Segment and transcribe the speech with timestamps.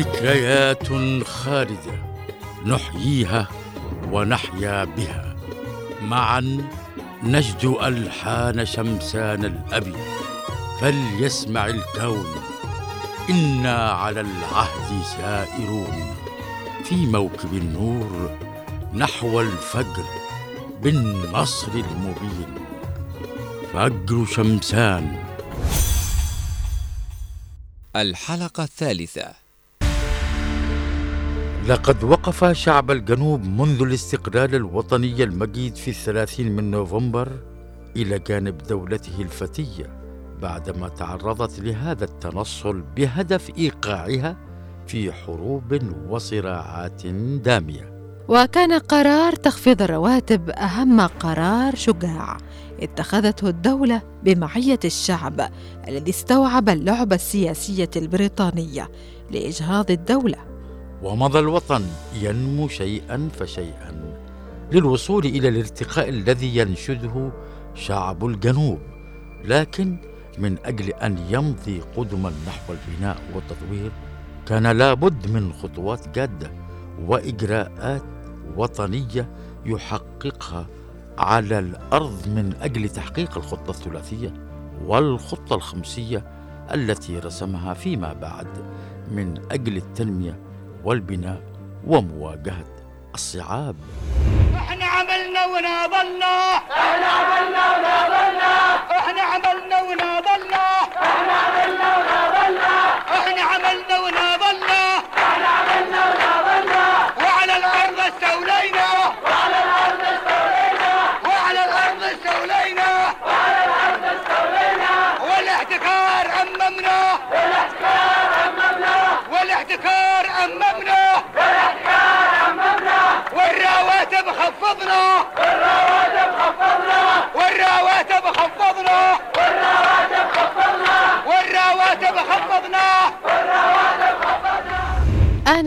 [0.00, 0.88] ذكريات
[1.24, 1.96] خالدة
[2.66, 3.48] نحييها
[4.10, 5.36] ونحيا بها.
[6.02, 6.68] معا
[7.22, 9.94] نجد ألحان شمسان الأبي
[10.80, 12.26] فليسمع الكون.
[13.30, 16.14] إنا على العهد سائرون.
[16.84, 18.38] في موكب النور
[18.94, 20.04] نحو الفجر
[20.82, 22.54] بالنصر المبين.
[23.72, 25.24] فجر شمسان.
[27.96, 29.39] الحلقة الثالثة.
[31.70, 37.28] لقد وقف شعب الجنوب منذ الاستقلال الوطني المجيد في الثلاثين من نوفمبر
[37.96, 40.00] إلى جانب دولته الفتية
[40.42, 44.36] بعدما تعرضت لهذا التنصل بهدف إيقاعها
[44.86, 47.06] في حروب وصراعات
[47.44, 48.14] دامية.
[48.28, 52.36] وكان قرار تخفيض الرواتب أهم قرار شجاع.
[52.80, 55.50] اتخذته الدولة بمعية الشعب
[55.88, 58.88] الذي استوعب اللعبة السياسية البريطانية
[59.30, 60.50] لإجهاض الدولة.
[61.02, 61.82] ومضى الوطن
[62.14, 64.16] ينمو شيئا فشيئا
[64.72, 67.30] للوصول إلى الارتقاء الذي ينشده
[67.74, 68.78] شعب الجنوب
[69.44, 69.96] لكن
[70.38, 73.92] من أجل أن يمضي قدما نحو البناء والتطوير
[74.46, 76.50] كان لابد من خطوات جادة
[77.06, 78.02] وإجراءات
[78.56, 79.30] وطنية
[79.66, 80.66] يحققها
[81.18, 84.34] على الأرض من أجل تحقيق الخطة الثلاثية
[84.86, 86.24] والخطة الخمسية
[86.74, 88.46] التي رسمها فيما بعد
[89.10, 90.49] من أجل التنمية
[90.84, 91.40] والبناء
[91.86, 92.64] ومواجهة
[93.14, 93.76] الصعاب.
[94.56, 98.52] إحنا عملنا وناضلنا إحنا عملنا وناضلنا
[98.98, 100.29] إحنا عملنا وناضلنا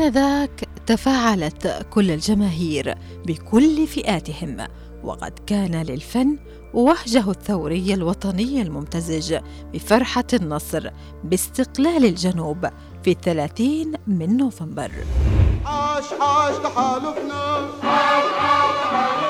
[0.04, 4.68] آنذاك تفاعلت كل الجماهير بكل فئاتهم
[5.04, 6.38] وقد كان للفن
[6.74, 9.38] وهجه الثوري الوطني الممتزج
[9.74, 10.90] بفرحة النصر
[11.24, 12.70] باستقلال الجنوب
[13.04, 14.92] في الثلاثين من نوفمبر.
[15.66, 17.44] عاش عاش تحالفنا
[17.84, 19.23] عاش عاش تحالفنا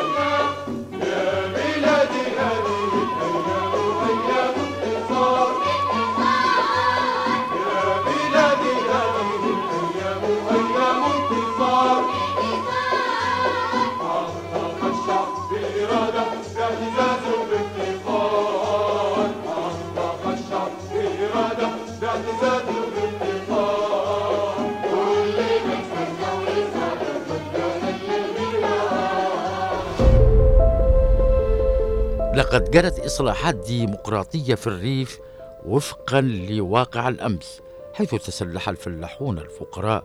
[32.54, 35.20] لقد جرت إصلاحات ديمقراطية في الريف
[35.66, 37.62] وفقا لواقع الأمس
[37.94, 40.04] حيث تسلح الفلاحون الفقراء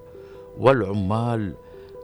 [0.59, 1.54] والعمال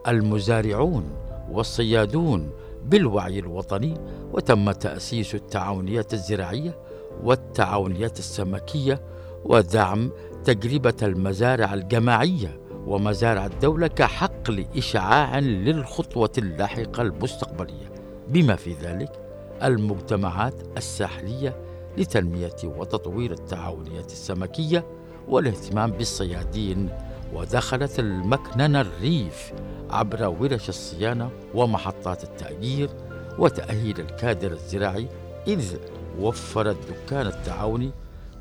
[0.08, 1.04] المزارعون
[1.50, 2.50] والصيادون
[2.84, 3.94] بالوعي الوطني
[4.32, 6.78] وتم تأسيس التعاونيات الزراعية
[7.22, 9.00] والتعاونيات السمكية
[9.44, 10.10] ودعم
[10.44, 17.92] تجربة المزارع الجماعية ومزارع الدولة كحقل إشعاع للخطوة اللاحقة المستقبلية.
[18.28, 19.23] بما في ذلك
[19.64, 21.56] المجتمعات الساحلية
[21.98, 24.84] لتنمية وتطوير التعاونيات السمكية
[25.28, 26.88] والاهتمام بالصيادين
[27.34, 29.52] ودخلت المكننة الريف
[29.90, 32.90] عبر ورش الصيانة ومحطات التأجير
[33.38, 35.08] وتأهيل الكادر الزراعي
[35.46, 35.76] إذ
[36.20, 37.90] وفر الدكان التعاوني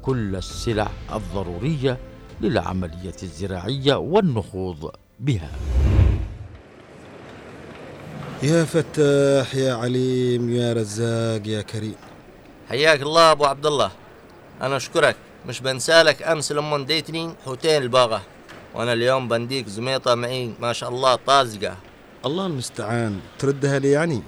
[0.01, 1.97] كل السلع الضرورية
[2.41, 5.49] للعملية الزراعية والنهوض بها.
[8.43, 11.95] يا فتاح يا عليم يا رزاق يا كريم.
[12.69, 13.91] حياك الله أبو عبد الله.
[14.61, 15.15] أنا أشكرك.
[15.45, 18.21] مش بنسألك أمس لما اديتني حوتين الباغة.
[18.75, 21.77] وأنا اليوم بنديك زميطة معي ما شاء الله طازقه
[22.25, 23.19] الله المستعان.
[23.39, 24.21] تردها لي يعني؟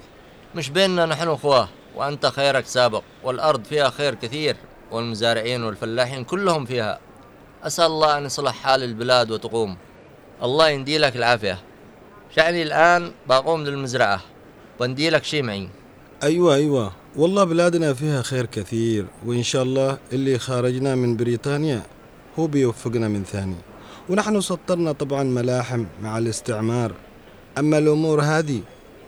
[0.54, 3.02] مش بيننا نحن أخوة وأنت خيرك سابق.
[3.24, 4.56] والأرض فيها خير كثير
[4.90, 6.98] والمزارعين والفلاحين كلهم فيها.
[7.62, 9.76] أسأل الله أن يصلح حال البلاد وتقوم.
[10.42, 11.58] الله يندي لك العافية.
[12.36, 14.20] شعني الآن بقوم للمزرعة.
[14.80, 15.68] بندي لك شي معي.
[16.22, 16.92] أيوة أيوة.
[17.16, 21.82] والله بلادنا فيها خير كثير وإن شاء الله اللي خارجنا من بريطانيا
[22.38, 23.56] هو بيوفقنا من ثاني.
[24.08, 26.92] ونحن سطرنا طبعا ملاحم مع الاستعمار.
[27.58, 28.60] أما الأمور هذه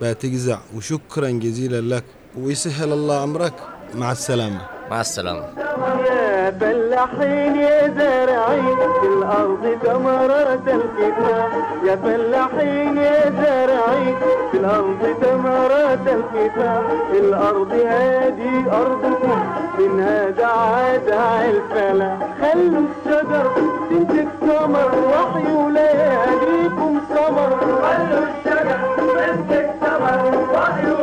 [0.02, 2.04] بتجزع وشكرا جزيلا لك
[2.38, 3.54] ويسهل الله أمرك.
[3.94, 4.66] مع السلامة.
[4.90, 5.40] مع السلامة.
[5.40, 11.48] يا فلاحين يا زارعين في الأرض ثمرة الكفاح
[11.84, 14.16] يا فلاحين يا زارعين
[14.52, 19.40] في الأرض ثمرة الكفاح الأرض هذه أرضكم
[19.78, 22.18] من هذا عادها الفلاح.
[22.42, 23.50] خلوا الشجر
[23.90, 27.50] تنتج ثمر وحي ولياليكم سمر
[27.82, 30.97] خلوا الشجر تنتج ثمر وحي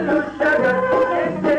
[0.00, 1.51] الشجر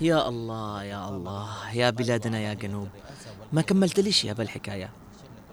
[0.00, 2.88] يا الله يا الله يا بلادنا يا جنوب.
[3.52, 4.90] ما كملت ليش يا بالحكاية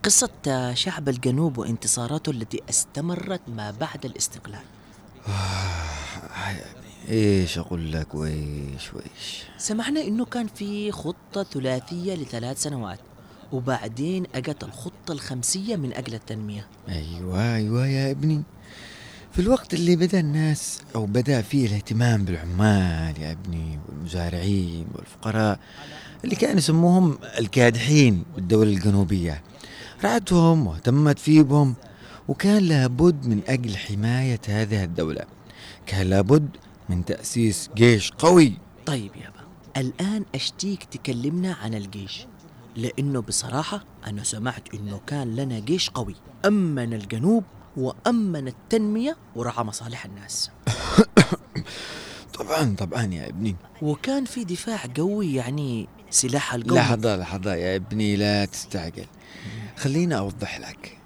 [0.04, 4.60] قصة شعب الجنوب وانتصاراته التي استمرت ما بعد الاستقلال.
[7.10, 9.44] إيش أقول لك؟ ويش ويش.
[9.58, 13.00] سمعنا إنه كان في خطة ثلاثية لثلاث سنوات
[13.52, 16.68] وبعدين أجت الخطة الخمسية من أجل التنمية.
[16.90, 18.44] أيوه أيوه يا ابني.
[19.34, 25.60] في الوقت اللي بدا الناس أو بدا فيه الاهتمام بالعمال يا ابني والمزارعين والفقراء
[26.24, 29.44] اللي كانوا يسموهم الكادحين بالدولة الجنوبية.
[30.04, 31.76] رعتهم واهتمت فيهم
[32.28, 35.26] وكان لابد من أجل حماية هذه الدولة.
[35.86, 36.50] كان لابد
[36.90, 38.54] من تأسيس جيش قوي.
[38.86, 39.44] طيب يابا
[39.78, 42.28] الآن أشتيك تكلمنا عن الجيش.
[42.76, 46.16] لأنه بصراحة أنا سمعت إنه كان لنا جيش قوي.
[46.46, 47.44] أمن الجنوب
[47.78, 50.50] وأمن التنمية ورعى مصالح الناس.
[52.40, 53.56] طبعا طبعا يا ابني.
[53.82, 59.06] وكان في دفاع قوي يعني سلاح القوي لحظة لحظة يا ابني لا تستعجل.
[59.78, 60.98] خليني أوضح لك.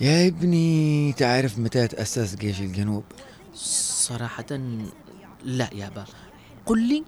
[0.00, 3.04] يا ابني تعرف متى تأسس جيش الجنوب؟
[3.54, 4.58] صراحة
[5.44, 6.04] لا يابا
[6.66, 7.04] قل لي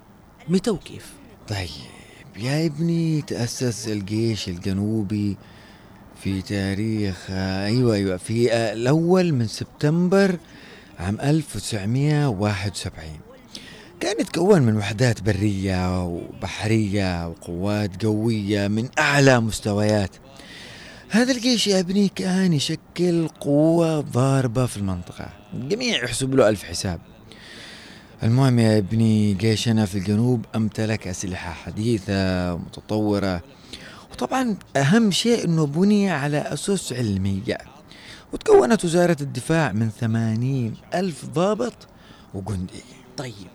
[0.48, 1.12] متى وكيف؟
[1.48, 1.68] طيب
[2.36, 5.36] يا ابني تأسس الجيش الجنوبي
[6.22, 10.38] في تاريخ أيوة أيوة في الأول من سبتمبر
[10.98, 13.04] عام 1971
[14.00, 20.10] كان يتكون من وحدات برية وبحرية وقوات قوية من أعلى مستويات.
[21.08, 25.28] هذا الجيش يا ابني كان يشكل قوة ضاربة في المنطقة.
[25.54, 27.00] الجميع يحسب له ألف حساب.
[28.22, 33.42] المهم يا ابني جيشنا في الجنوب أمتلك أسلحة حديثة ومتطورة.
[34.16, 37.58] وطبعا أهم شيء أنه بني على أسس علمية
[38.32, 41.88] وتكونت وزارة الدفاع من ثمانين ألف ضابط
[42.34, 42.82] وجندي.
[43.16, 43.48] طيب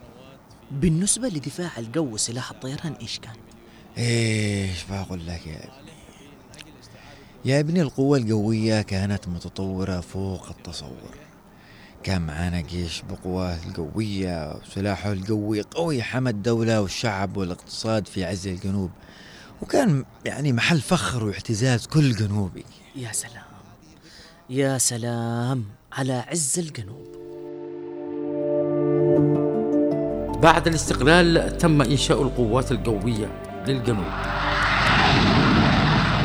[0.72, 3.36] بالنسبة لدفاع الجو وسلاح الطيران إيش كان؟
[3.98, 5.92] إيش بقول لك يا ابني؟
[7.46, 11.16] يا ابني القوة الجوية كانت متطورة فوق التصور.
[12.04, 18.92] كان معانا جيش بقواه القوية وسلاحه القوي قوي حمى الدولة والشعب والاقتصاد في عز الجنوب.
[19.62, 22.66] وكان يعني محل فخر واعتزاز كل جنوبي.
[22.96, 23.44] يا سلام.
[24.50, 27.12] يا سلام على عز الجنوب.
[30.42, 34.14] بعد الاستقلال تم إنشاء القوات الجوية للجنوب.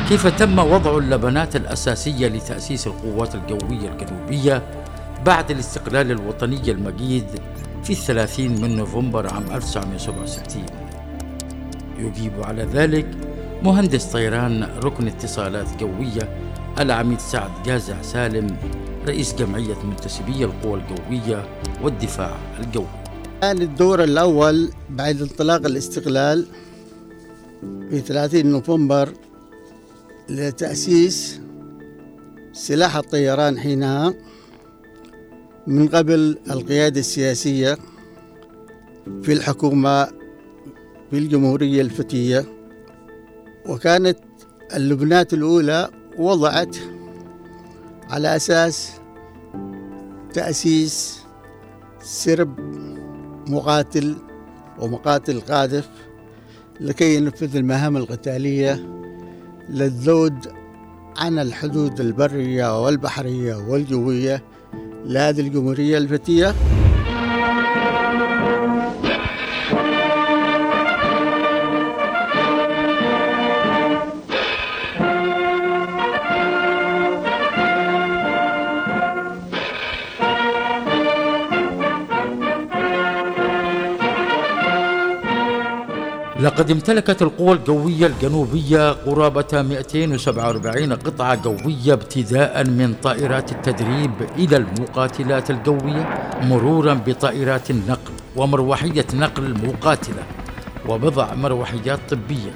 [0.09, 4.63] كيف تم وضع اللبنات الأساسية لتأسيس القوات الجوية الجنوبية
[5.25, 7.25] بعد الاستقلال الوطني المجيد
[7.83, 10.65] في الثلاثين من نوفمبر عام 1967
[11.99, 13.26] يجيب على ذلك
[13.63, 16.39] مهندس طيران ركن اتصالات جوية
[16.79, 18.57] العميد سعد جازع سالم
[19.07, 21.45] رئيس جمعية منتسبي القوى الجوية
[21.83, 22.85] والدفاع الجوي
[23.41, 26.45] كان الدور الأول بعد انطلاق الاستقلال
[27.89, 29.09] في 30 نوفمبر
[30.29, 31.39] لتأسيس
[32.53, 34.13] سلاح الطيران حينها
[35.67, 37.77] من قبل القيادة السياسية
[39.21, 40.05] في الحكومة
[41.11, 42.56] في الجمهورية الفتية.
[43.67, 44.17] وكانت
[44.75, 46.77] اللبنات الأولى وضعت
[48.09, 48.91] على أساس
[50.33, 51.19] تأسيس
[52.03, 52.59] سرب
[53.49, 54.15] مقاتل
[54.79, 55.89] ومقاتل قاذف
[56.79, 58.87] لكي ينفذ المهام القتالية
[59.69, 60.47] للذود
[61.17, 64.43] عن الحدود البرية والبحرية والجوية
[65.05, 66.55] لهذه الجمهورية الفتية.
[86.47, 95.51] لقد امتلكت القوى الجوية الجنوبية قرابة 247 قطعة جوية ابتداء من طائرات التدريب إلى المقاتلات
[95.51, 100.23] الجوية مرورا بطائرات النقل ومروحية نقل مقاتلة
[100.89, 102.51] وبضع مروحيات طبية.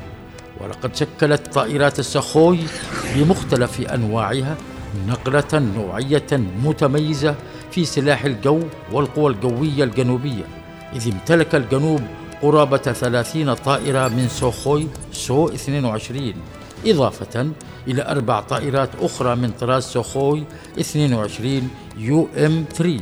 [0.62, 2.60] ولقد شكلت طائرات السخوي
[3.16, 4.58] بمختلف أنواعها
[5.08, 6.28] نقلة نوعية
[6.64, 7.36] متميزة
[7.72, 8.60] في سلاح الجو
[8.92, 10.44] والقوى الجوية الجنوبية
[10.96, 12.02] إذ امتلك الجنوب
[12.42, 16.34] قرابة ثلاثين طائرة من سوخوي سو 22
[16.86, 17.52] إضافة
[17.88, 20.44] إلى أربع طائرات أخرى من طراز سوخوي
[20.80, 23.00] 22 يو إم 3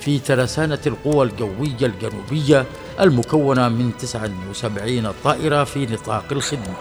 [0.00, 2.64] في ترسانة القوى الجوية الجنوبية
[3.00, 6.74] المكونة من 79 طائرة في نطاق الخدمة.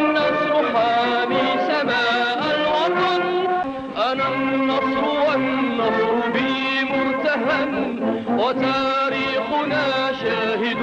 [0.00, 3.22] النصر حامي سماء الوطن.
[4.10, 6.50] أنا النصر والنصر بي
[6.92, 7.72] مرتهن
[8.38, 9.84] وتاريخنا
[10.22, 10.80] شاهد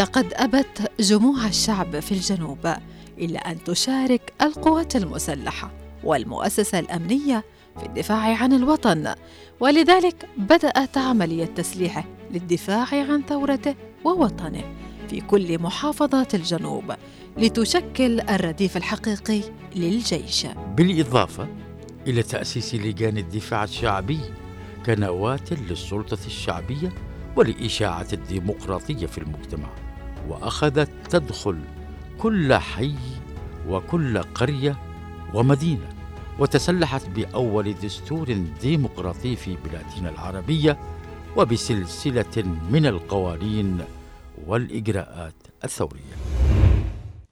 [0.00, 2.74] لقد أبت جموع الشعب في الجنوب
[3.18, 5.70] إلا أن تشارك القوات المسلحة
[6.04, 7.44] والمؤسسة الأمنية
[7.80, 9.14] في الدفاع عن الوطن.
[9.60, 14.64] ولذلك بدأت عملية تسليحه للدفاع عن ثورته ووطنه
[15.08, 16.94] في كل محافظات الجنوب
[17.36, 19.40] لتشكل الرديف الحقيقي
[19.76, 20.46] للجيش.
[20.76, 21.48] بالإضافة
[22.06, 24.20] إلى تأسيس لجان الدفاع الشعبي
[24.86, 26.92] كنواة للسلطة الشعبية
[27.36, 29.89] ولإشاعة الديمقراطية في المجتمع.
[30.28, 31.58] وأخذت تدخل
[32.18, 32.94] كل حي
[33.68, 34.76] وكل قرية
[35.34, 35.88] ومدينة
[36.38, 40.78] وتسلحت بأول دستور ديمقراطي في بلادنا العربية
[41.36, 43.84] وبسلسلة من القوانين
[44.46, 45.34] والإجراءات
[45.64, 46.16] الثورية.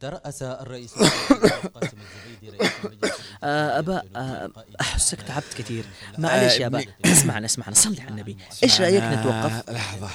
[0.00, 3.12] ترأس الرئيس قاسم الزبيدي رئيس مجلس
[3.44, 5.84] آه أبا آه أحسك تعبت كثير.
[6.18, 6.84] معلش يا أبا.
[7.04, 7.74] اسمعنا اسمعنا.
[7.74, 8.36] صلي على النبي.
[8.62, 10.08] إيش رأيك نتوقف؟ لحظة.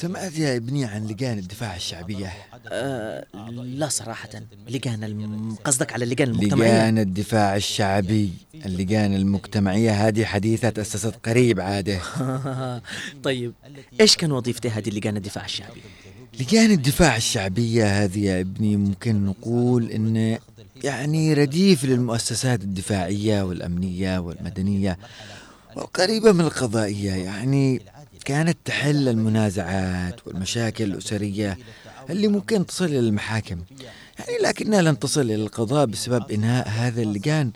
[0.00, 2.32] سمعت يا ابني عن لجان الدفاع الشعبية.
[2.72, 4.28] آه لا صراحة
[4.68, 5.56] لجان الم...
[5.64, 12.00] قصدك على اللجان المجتمعية؟ لجان الدفاع الشعبي اللجان المجتمعية هذه حديثة تأسست قريب عادة.
[13.24, 13.52] طيب
[14.00, 15.80] إيش كان وظيفتي هذه لجان الدفاع الشعبي؟
[16.40, 20.38] لجان الدفاع الشعبية هذه يا ابني ممكن نقول إن
[20.84, 24.98] يعني رديف للمؤسسات الدفاعية والأمنية والمدنية
[25.76, 27.12] وقريبة من القضائية.
[27.12, 27.80] يعني
[28.24, 31.58] كانت تحل المنازعات والمشاكل الأسرية
[32.10, 33.62] اللي ممكن تصل إلى المحاكم.
[34.18, 37.52] يعني لكنها لن تصل إلى القضاء بسبب إنهاء هذا اللجان.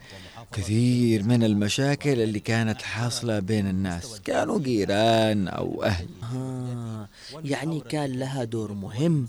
[0.52, 6.08] كثير من المشاكل اللي كانت حاصلة بين الناس كانوا جيران أو أهل.
[6.34, 7.08] آه
[7.44, 9.26] يعني كان لها دور مهم.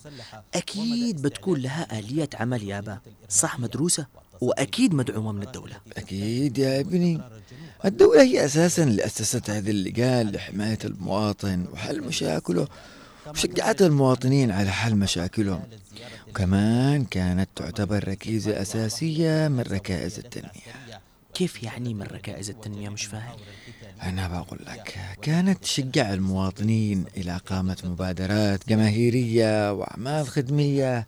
[0.55, 2.97] أكيد بتكون لها آلية عمل يابا.
[3.29, 4.05] صح مدروسة؟
[4.41, 5.75] وأكيد مدعومة من الدولة.
[5.97, 7.21] أكيد يا ابني.
[7.85, 12.67] الدولة هي أساسا اللي أسست هذه اللجان لحماية المواطن وحل مشاكله
[13.27, 15.63] وشجعت المواطنين على حل مشاكلهم.
[16.29, 21.01] وكمان كانت تعتبر ركيزة أساسية من ركائز التنمية.
[21.33, 23.37] كيف يعني من ركائز التنمية مش فاهم؟
[24.03, 31.07] أنا بقول لك كانت تشجع المواطنين إلى إقامة مبادرات جماهيرية وأعمال خدمية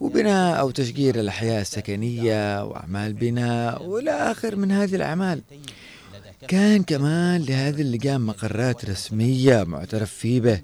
[0.00, 5.42] وبناء أو تشجير الأحياء السكنية وأعمال بناء وإلى آخر من هذه الأعمال.
[6.48, 10.60] كان كمان لهذه اللجان مقرات رسمية معترف فيه به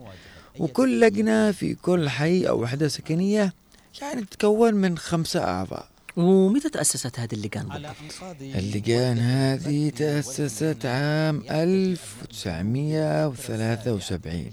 [0.58, 3.54] وكل لجنة في كل حي أو وحدة سكنية
[4.02, 7.94] يعني تتكون من خمسة أعضاء ومتى تأسست هذه اللجان بالضبط؟
[8.40, 14.50] اللجان هذه تأسست عام 1973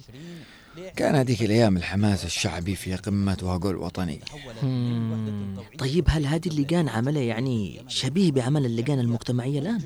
[0.96, 4.20] كان هذيك الأيام الحماس الشعبي في قمة وهو الوطني.
[5.77, 9.82] طيب هل هذه اللجان عملها يعني شبيه بعمل اللجان المجتمعية الآن؟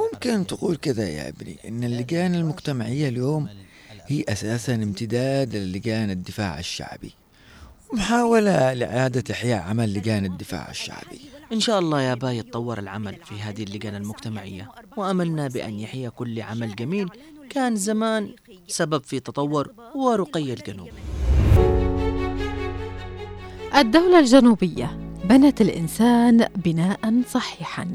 [0.00, 3.48] ممكن تقول كذا يا ابني إن اللجان المجتمعية اليوم
[4.06, 7.12] هي أساسا امتداد للجان الدفاع الشعبي.
[7.92, 11.20] محاولة لإعادة إحياء عمل لجان الدفاع الشعبي.
[11.52, 14.70] إن شاء الله يا با يتطور العمل في هذه اللجان المجتمعية.
[14.96, 17.08] وأملنا بأن يحيى كل عمل جميل.
[17.50, 18.34] كان زمان
[18.68, 20.88] سبب في تطور ورقي الجنوب.
[23.76, 27.86] الدولة الجنوبية بنت الإنسان بناء صحيحا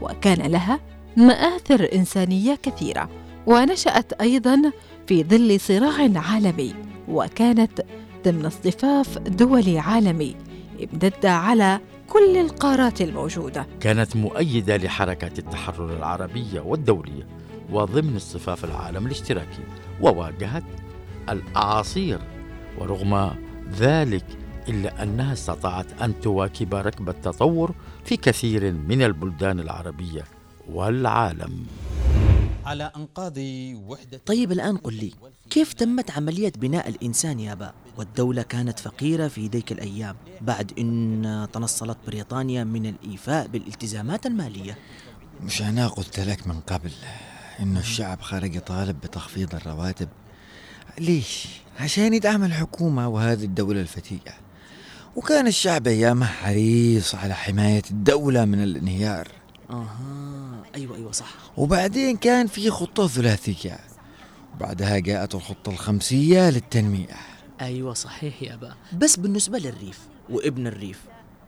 [0.00, 0.80] وكان لها
[1.16, 3.08] مآثر إنسانية كثيرة
[3.46, 4.72] ونشأت أيضا
[5.06, 6.74] في ظل صراع عالمي
[7.08, 7.84] وكانت
[8.24, 10.36] ضمن اصطفاف دولي عالمي
[10.80, 13.66] امتد على كل القارات الموجودة.
[13.80, 17.26] كانت مؤيدة لحركات التحرر العربية والدولية
[17.70, 19.62] وضمن اصطفاف العالم الاشتراكي
[20.00, 20.64] وواجهت
[21.28, 22.18] الأعاصير
[22.78, 23.34] ورغم
[23.78, 24.24] ذلك
[24.68, 27.74] إلا أنها استطاعت أن تواكب ركب التطور
[28.04, 30.24] في كثير من البلدان العربية.
[30.72, 31.66] والعالم.
[32.64, 33.34] على أنقاض
[33.88, 35.12] وحدة طيب الآن قل لي
[35.50, 41.48] كيف تمت عملية بناء الإنسان يا با والدولة كانت فقيرة في ذيك الأيام بعد أن
[41.52, 44.78] تنصلت بريطانيا من الإيفاء بالالتزامات المالية.
[45.42, 46.90] مش أنا قلت لك من قبل
[47.60, 50.08] إنه الشعب خرج يطالب بتخفيض الرواتب.
[50.98, 51.46] ليش؟
[51.80, 54.34] عشان يدعم الحكومة وهذه الدولة الفتية.
[55.16, 59.28] وكان الشعب أيامها حريص على حماية الدولة من الانهيار.
[59.70, 60.39] أها.
[60.74, 61.34] أيوة أيوة صح.
[61.56, 63.78] وبعدين كان في خطة ثلاثية.
[64.54, 67.16] وبعدها جاءت الخطة الخمسية للتنمية.
[67.60, 69.98] أيوة صحيح يا با بس بالنسبة للريف
[70.30, 71.00] وابن الريف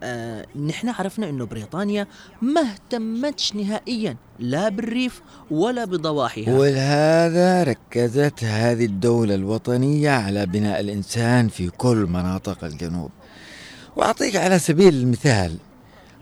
[0.03, 2.07] آه نحن عرفنا إنه بريطانيا
[2.43, 6.59] ما اهتمتش نهائيا لا بالريف ولا بضواحيها.
[6.59, 13.11] ولهذا ركزت هذه الدولة الوطنية على بناء الإنسان في كل مناطق الجنوب.
[13.97, 15.57] وأعطيك على سبيل المثال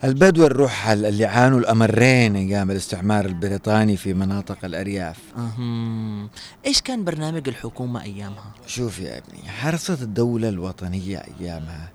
[0.04, 6.28] البدو الرحل اللي عانوا الأمرين أيام الاستعمار البريطاني في مناطق الأرياف أهم.
[6.66, 11.90] إيش كان برنامج الحكومة أيامها؟ شوف يا ابني حرصت الدولة الوطنية أيامها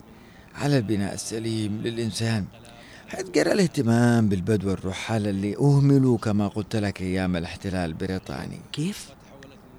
[0.55, 2.45] على البناء السليم للإنسان
[3.07, 9.09] حيث جرى الاهتمام بالبدو الرحال اللي أهملوا كما قلت لك أيام الاحتلال البريطاني كيف؟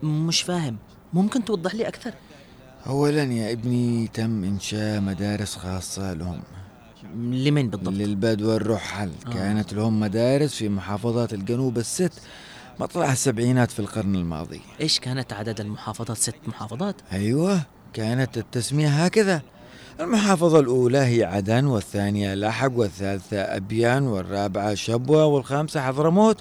[0.02, 0.76] مش فاهم
[1.12, 2.14] ممكن توضح لي أكثر؟
[2.86, 6.40] أولا يا ابني تم إنشاء مدارس خاصة لهم
[7.14, 9.30] لمن بالضبط؟ للبدو الرحل آه.
[9.30, 12.12] كانت لهم مدارس في محافظات الجنوب الست
[12.80, 17.60] مطلع السبعينات في القرن الماضي إيش كانت عدد المحافظات ست محافظات؟ أيوة
[17.92, 19.42] كانت التسمية هكذا
[20.00, 26.36] المحافظة الأولى هي عدن والثانية لحق والثالثة أبيان والرابعة شبوة والخامسة حضرموت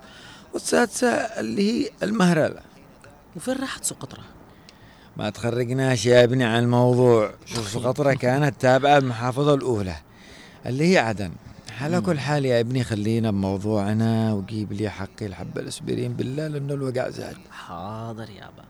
[0.54, 2.60] والسادسة اللي هي المهرلة
[3.36, 4.23] وفين راحت سقطرى؟
[5.17, 9.95] ما تخرجناش يا ابني عن الموضوع شوف سقطرى كانت تابعة المحافظة الأولى
[10.65, 11.32] اللي هي عدن.
[11.82, 17.10] على كل حال يا ابني خلينا بموضوعنا وجيب لي حقي الحبة الاسبرين بالله لأنه الوقع
[17.10, 17.36] زاد.
[17.51, 18.63] حاضر يابا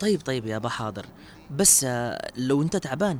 [0.00, 1.06] طيب طيب يابا حاضر.
[1.50, 3.18] بس آه، لو أنت تعبان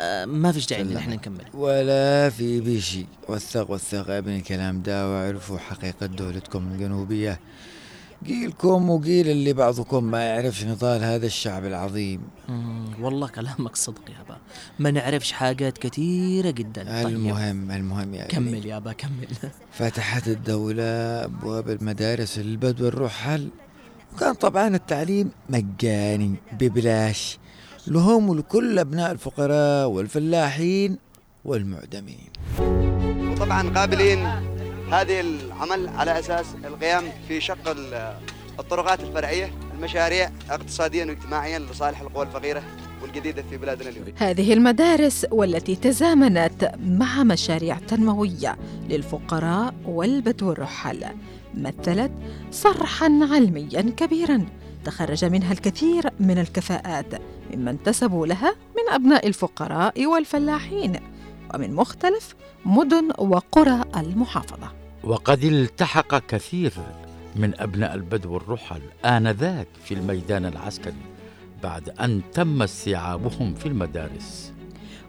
[0.00, 0.96] آه، ما فيش داعي إن.
[0.96, 1.44] إحنا نكمل.
[1.54, 7.40] ولا في بشي وثق وثق يا ابني الكلام ده واعرفوا حقيقة دولتكم الجنوبية.
[8.26, 12.20] قيلكم وقيل اللي بعضكم ما يعرفش نضال هذا الشعب العظيم.
[13.00, 14.38] والله كلامك صدق يابا
[14.78, 17.02] ما نعرفش حاجات كثيرة جدا.
[17.02, 17.16] طيب.
[17.16, 19.28] المهم المهم يا كمل يابا كمل.
[19.78, 20.84] فتحت الدولة
[21.24, 23.48] أبواب المدارس للبدو الرحل.
[24.14, 27.38] وكان طبعا التعليم مجاني ببلاش.
[27.86, 30.98] لهم ولكل أبناء الفقراء والفلاحين
[31.44, 32.30] والمعدمين.
[33.30, 34.26] وطبعا قابلين
[34.92, 35.20] هذه
[35.56, 38.16] العمل على أساس القيام في شق ال-
[38.58, 42.62] الطرقات الفرعية المشاريع اقتصاديا واجتماعيا لصالح القوى الفقيرة
[43.02, 44.04] والجديدة في بلادنا اليوم.
[44.16, 48.56] هذه المدارس والتي تزامنت مع مشاريع تنموية
[48.88, 51.04] للفقراء والبدو الرحل
[51.54, 52.12] مثلت
[52.50, 54.46] صرحا علميا كبيرا
[54.84, 57.06] تخرج منها الكثير من الكفاءات
[57.54, 60.96] ممن انتسبوا لها من أبناء الفقراء والفلاحين
[61.54, 64.72] ومن مختلف مدن وقرى المحافظة
[65.06, 66.72] وقد التحق كثير
[67.36, 70.94] من أبناء البدو الرحل آنذاك في الميدان العسكري
[71.62, 74.52] بعد أن تم استيعابهم في المدارس.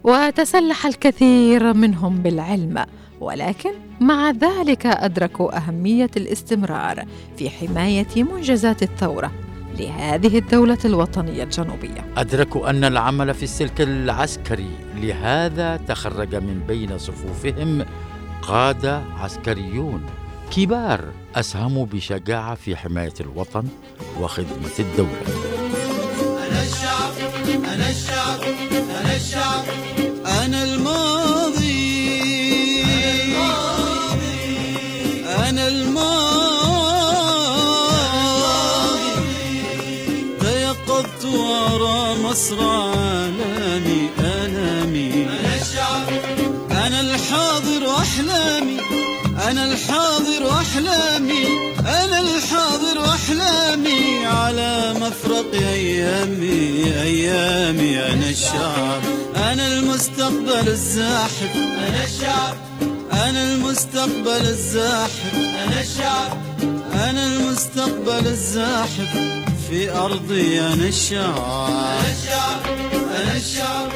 [0.03, 2.85] وتسلح الكثير منهم بالعلم
[3.19, 7.05] ولكن مع ذلك أدركوا أهمية الاستمرار
[7.37, 9.31] في حماية منجزات الثورة
[9.79, 12.05] لهذه الدولة الوطنية الجنوبية.
[12.17, 17.85] أدركوا أن العمل في السلك العسكري لهذا تخرج من بين صفوفهم
[18.41, 20.05] قادة عسكريون
[20.51, 23.67] كبار أسهموا بشجاعة في حماية الوطن
[24.19, 25.21] وخدمة الدولة.
[55.47, 59.01] مفرق أيامي أيامي أنا الشعب.
[59.35, 61.55] أنا المستقبل الزاحف.
[61.55, 62.55] أنا الشعب.
[63.11, 65.33] أنا المستقبل الزاحف.
[65.35, 66.37] أنا الشعب.
[66.93, 69.17] أنا المستقبل الزاحف.
[69.69, 71.69] في أرضي أنا الشعب.
[71.69, 72.61] أنا الشعب.
[73.21, 73.89] أنا الشعب.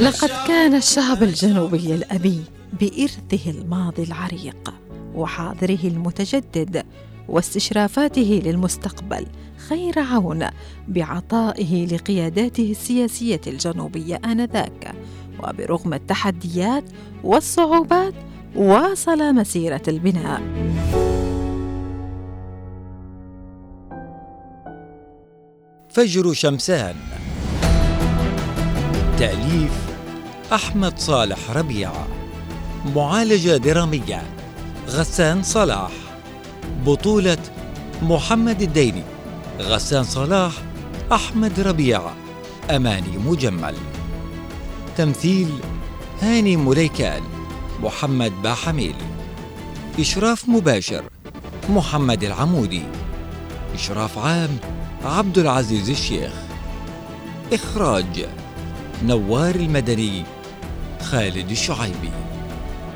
[0.00, 2.40] لقد كان الشعب الجنوبي الأبي
[2.80, 4.74] بإرثه الماضي العريق
[5.14, 6.84] وحاضره المتجدد.
[7.32, 9.26] واستشرافاته للمستقبل
[9.68, 10.46] خير عون
[10.88, 14.94] بعطائه لقياداته السياسية الجنوبية آنذاك.
[15.38, 16.84] وبرغم التحديات
[17.24, 18.14] والصعوبات
[18.56, 20.42] واصل مسيرة البناء.
[25.88, 26.94] فجر شمسان.
[29.18, 29.86] تأليف
[30.52, 32.08] أحمد صالح ربيعة
[32.96, 34.22] معالجة درامية
[34.88, 36.11] غسان صلاح.
[36.86, 37.38] بطولة
[38.02, 39.02] محمد الديني
[39.60, 40.52] غسان صلاح
[41.12, 42.14] أحمد ربيعة.
[42.70, 43.74] أماني مجمل.
[44.96, 45.48] تمثيل
[46.22, 47.22] هاني مليكان
[47.82, 48.94] محمد باحميل.
[49.98, 51.04] إشراف مباشر
[51.68, 52.82] محمد العمودي.
[53.74, 54.56] إشراف عام
[55.04, 56.32] عبد العزيز الشيخ.
[57.52, 58.26] إخراج
[59.04, 60.24] نوار المدني
[61.02, 62.10] خالد الشعيبي.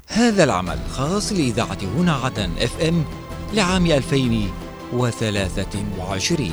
[0.09, 3.05] هذا العمل خاص لإذاعة هنا عدن اف ام
[3.55, 6.53] لعام 2023